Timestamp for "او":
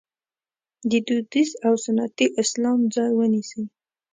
1.65-1.73